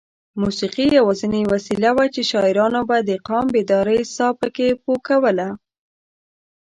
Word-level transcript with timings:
موسېقي 0.41 0.85
یوازینۍ 0.97 1.43
وسیله 1.53 1.89
وه 1.95 2.05
چې 2.13 2.21
شاعرانو 2.31 2.81
به 2.89 2.97
د 3.09 3.11
قام 3.27 3.45
بیدارۍ 3.55 3.99
ساه 4.15 4.33
پکې 4.39 4.67
پو 4.83 4.91
کوله. 5.07 5.49